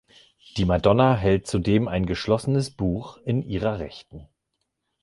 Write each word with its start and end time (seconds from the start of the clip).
Die 0.57 0.65
Madonna 0.65 1.15
hält 1.15 1.45
zudem 1.45 1.87
ein 1.87 2.07
geschlossenes 2.07 2.71
Buch 2.71 3.17
in 3.17 3.43
ihrer 3.43 3.77
Rechten. 3.77 4.27